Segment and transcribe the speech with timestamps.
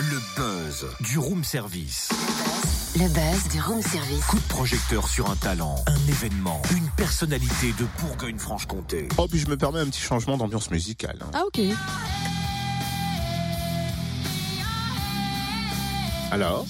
[0.00, 2.08] Le buzz du room service.
[2.96, 4.24] Le buzz du room service.
[4.24, 9.08] Coup de projecteur sur un talent, un événement, une personnalité de Bourgogne-Franche-Comté.
[9.18, 11.18] Oh, puis je me permets un petit changement d'ambiance musicale.
[11.22, 11.30] hein.
[11.32, 11.60] Ah ok.
[16.32, 16.66] Alors?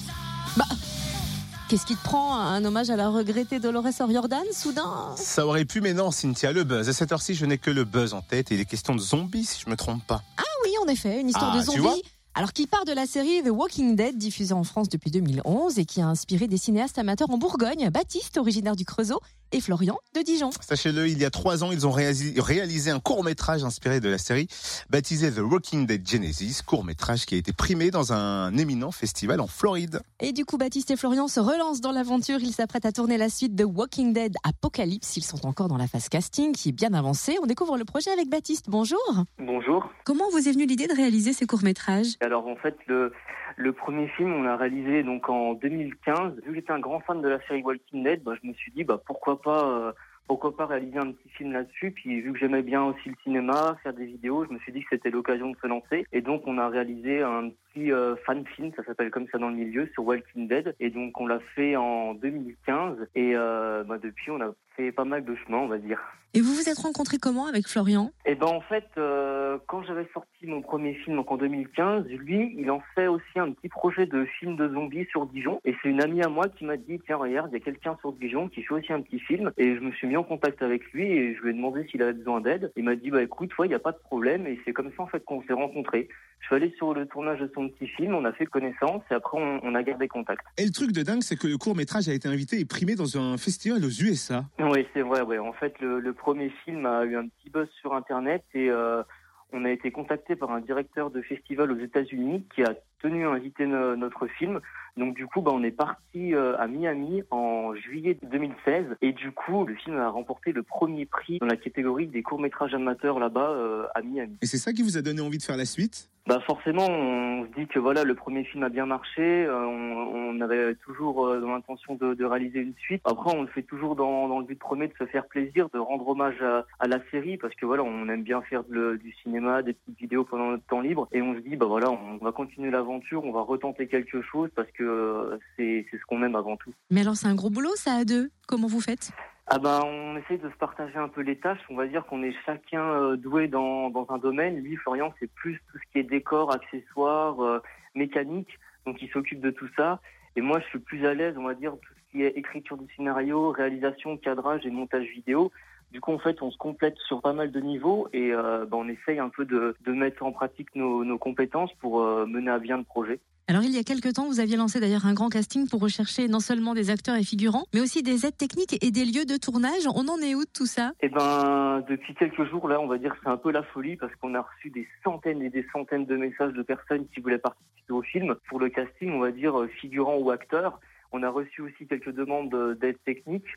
[1.69, 5.81] Qu'est-ce qui te prend Un hommage à la regrettée Dolores O'Riordan, soudain Ça aurait pu,
[5.81, 6.89] mais non, Cynthia, le buzz.
[6.89, 8.99] À cette heure-ci, je n'ai que le buzz en tête et il est question de
[8.99, 10.23] zombies, si je me trompe pas.
[10.37, 12.01] Ah oui, en effet, une histoire Ah, de zombies.
[12.33, 15.85] Alors qui part de la série The Walking Dead diffusée en France depuis 2011 et
[15.85, 19.19] qui a inspiré des cinéastes amateurs en Bourgogne, Baptiste, originaire du Creusot,
[19.51, 20.49] et Florian de Dijon.
[20.61, 24.47] Sachez-le, il y a trois ans, ils ont réalisé un court-métrage inspiré de la série,
[24.89, 29.47] baptisé The Walking Dead Genesis, court-métrage qui a été primé dans un éminent festival en
[29.47, 30.01] Floride.
[30.19, 32.39] Et du coup, Baptiste et Florian se relancent dans l'aventure.
[32.39, 35.17] Ils s'apprêtent à tourner la suite de Walking Dead Apocalypse.
[35.17, 37.37] Ils sont encore dans la phase casting qui est bien avancée.
[37.41, 38.65] On découvre le projet avec Baptiste.
[38.69, 38.99] Bonjour.
[39.37, 39.89] Bonjour.
[40.05, 42.15] Comment vous est venue l'idée de réaliser ces courts-métrages?
[42.21, 43.11] Alors en fait le
[43.57, 46.35] le premier film on l'a réalisé donc en 2015.
[46.35, 48.71] Vu que j'étais un grand fan de la série Walking Dead, bah, je me suis
[48.71, 49.91] dit bah pourquoi pas euh,
[50.29, 51.91] pourquoi pas réaliser un petit film là-dessus.
[51.91, 54.81] Puis vu que j'aimais bien aussi le cinéma, faire des vidéos, je me suis dit
[54.81, 56.05] que c'était l'occasion de se lancer.
[56.13, 59.49] Et donc on a réalisé un petit euh, fan film, ça s'appelle comme ça dans
[59.49, 60.75] le milieu, sur Walking Dead.
[60.79, 63.07] Et donc on l'a fait en 2015.
[63.15, 65.99] Et euh, bah, depuis on a fait pas mal de chemin on va dire.
[66.35, 68.11] Et vous vous êtes rencontrés comment avec Florian?
[68.27, 72.55] Et ben en fait, euh, quand j'avais sorti mon premier film donc en 2015, lui,
[72.55, 75.59] il en fait aussi un petit projet de film de zombies sur Dijon.
[75.65, 77.97] Et c'est une amie à moi qui m'a dit tiens regarde, il y a quelqu'un
[78.01, 79.51] sur Dijon qui fait aussi un petit film.
[79.57, 82.03] Et je me suis mis en contact avec lui et je lui ai demandé s'il
[82.03, 82.71] avait besoin d'aide.
[82.77, 84.45] Il m'a dit bah écoute, ouais, il y a pas de problème.
[84.45, 86.09] Et c'est comme ça en fait qu'on s'est rencontrés.
[86.41, 89.15] Je suis allé sur le tournage de son petit film, on a fait connaissance et
[89.15, 90.45] après on, on a gardé contact.
[90.57, 93.17] Et le truc de dingue, c'est que le court-métrage a été invité et primé dans
[93.17, 94.45] un festival aux USA.
[94.71, 95.21] Oui, c'est vrai.
[95.21, 95.39] Ouais.
[95.39, 99.03] En fait, le, premier film a eu un petit buzz sur Internet et euh,
[99.51, 103.31] on a été contacté par un directeur de festival aux États-Unis qui a tenu à
[103.31, 104.59] inviter no- notre film.
[104.97, 109.31] Donc du coup, bah, on est parti euh, à Miami en juillet 2016 et du
[109.31, 113.19] coup, le film a remporté le premier prix dans la catégorie des courts métrages amateurs
[113.19, 114.37] là-bas euh, à Miami.
[114.41, 116.09] Et c'est ça qui vous a donné envie de faire la suite?
[116.29, 119.47] Bah forcément, on se dit que voilà, le premier film a bien marché.
[119.47, 123.01] euh, on, avait toujours euh, l'intention de, réaliser une suite.
[123.03, 125.79] Après, on le fait toujours dans, dans le but premier de se faire plaisir, de
[125.79, 126.39] rendre hommage
[126.79, 130.23] à, la série, parce que voilà, on aime bien faire du cinéma, des petites vidéos
[130.23, 133.31] pendant notre temps libre, et on se dit bah voilà, on va continuer l'aventure, on
[133.31, 136.71] va retenter quelque chose, parce que euh, c'est ce qu'on aime avant tout.
[136.91, 138.29] Mais alors c'est un gros boulot ça à deux?
[138.47, 139.11] Comment vous faites?
[139.51, 141.59] Ah ben, on essaie de se partager un peu les tâches.
[141.69, 144.57] On va dire qu'on est chacun euh, doué dans, dans un domaine.
[144.57, 147.59] Lui, Florian, c'est plus tout ce qui est décor, accessoires, euh,
[147.95, 148.59] mécanique.
[148.85, 150.01] Donc, il s'occupe de tout ça.
[150.35, 152.77] Et moi, je suis plus à l'aise, on va dire, tout ce qui est écriture
[152.77, 155.51] du scénario, réalisation, cadrage et montage vidéo.
[155.91, 158.77] Du coup, en fait, on se complète sur pas mal de niveaux et euh, ben,
[158.77, 162.51] on essaye un peu de, de mettre en pratique nos, nos compétences pour euh, mener
[162.51, 163.19] à bien le projet.
[163.49, 166.27] Alors il y a quelques temps, vous aviez lancé d'ailleurs un grand casting pour rechercher
[166.27, 169.37] non seulement des acteurs et figurants, mais aussi des aides techniques et des lieux de
[169.37, 169.87] tournage.
[169.87, 170.91] On en est où de tout ça?
[171.01, 173.95] Eh ben, depuis quelques jours, là, on va dire que c'est un peu la folie
[173.95, 177.39] parce qu'on a reçu des centaines et des centaines de messages de personnes qui voulaient
[177.39, 178.35] participer au film.
[178.49, 180.79] Pour le casting, on va dire euh, figurant ou acteur.
[181.11, 183.47] On a reçu aussi quelques demandes euh, d'aide technique.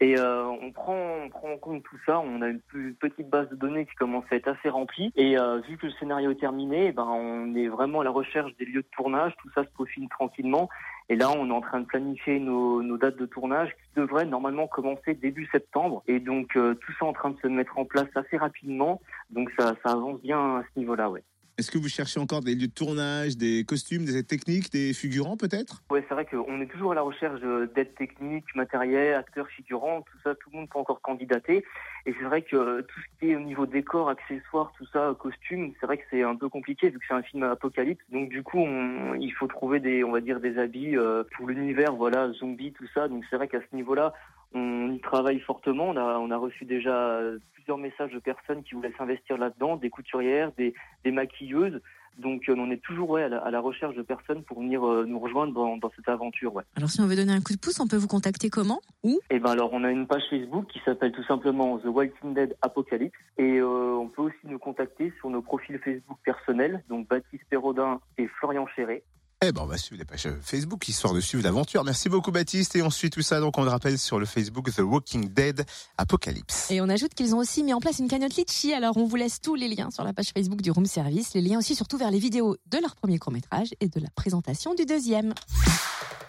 [0.00, 2.20] Et euh, on prend en compte tout ça.
[2.20, 5.12] On a une petite base de données qui commence à être assez remplie.
[5.16, 8.10] Et euh, vu que le scénario est terminé, eh ben on est vraiment à la
[8.10, 9.34] recherche des lieux de tournage.
[9.42, 10.68] Tout ça se peaufine tranquillement.
[11.08, 14.68] Et là, on est en train de planifier nos, dates de tournage qui devraient normalement
[14.68, 16.02] commencer début septembre.
[16.06, 19.00] Et donc euh, tout ça en train de se mettre en place assez rapidement.
[19.30, 21.24] Donc ça, ça avance bien à ce niveau-là, ouais.
[21.58, 24.94] Est-ce que vous cherchez encore des lieux de tournage, des costumes, des aides techniques, des
[24.94, 25.82] figurants peut-être?
[25.90, 30.02] Ouais, c'est vrai qu'on est toujours à la recherche euh, d'aide technique, matériel, acteurs, figurants,
[30.02, 31.64] tout ça, tout le monde peut encore candidater.
[32.06, 35.16] Et c'est vrai que euh, tout ce qui est au niveau décor, accessoires, tout ça,
[35.18, 38.04] costumes, c'est vrai que c'est un peu compliqué vu que c'est un film apocalypse.
[38.12, 41.48] Donc du coup, on, il faut trouver des, on va dire, des habits euh, pour
[41.48, 43.08] l'univers, voilà, zombies, tout ça.
[43.08, 44.14] Donc c'est vrai qu'à ce niveau-là,
[44.54, 45.88] on y travaille fortement.
[45.90, 47.20] On a, on a reçu déjà
[47.54, 51.80] plusieurs messages de personnes qui voulaient s'investir là-dedans, des couturières, des, des maquilleuses.
[52.18, 54.84] Donc euh, on est toujours ouais, à, la, à la recherche de personnes pour venir
[54.84, 56.52] euh, nous rejoindre dans, dans cette aventure.
[56.52, 56.64] Ouais.
[56.76, 59.20] Alors si on veut donner un coup de pouce, on peut vous contacter comment Où
[59.30, 62.56] Et ben alors on a une page Facebook qui s'appelle tout simplement The Walking Dead
[62.60, 67.44] Apocalypse et euh, on peut aussi nous contacter sur nos profils Facebook personnels, donc Baptiste
[67.48, 69.04] Perrodin et Florian Chéré.
[69.40, 71.84] Eh ben, on va suivre les pages Facebook histoire de suivre l'aventure.
[71.84, 72.74] Merci beaucoup, Baptiste.
[72.74, 73.38] Et on suit tout ça.
[73.38, 75.64] Donc, on le rappelle sur le Facebook The Walking Dead
[75.96, 76.68] Apocalypse.
[76.72, 78.74] Et on ajoute qu'ils ont aussi mis en place une cagnotte Litchi.
[78.74, 81.40] Alors on vous laisse tous les liens sur la page Facebook du Room Service, les
[81.40, 84.74] liens aussi surtout vers les vidéos de leur premier court métrage et de la présentation
[84.74, 85.34] du deuxième.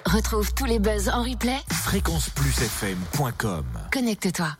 [0.05, 1.57] Retrouve tous les buzz en replay.
[1.71, 4.55] Fréquenceplusfm.com Connecte-toi.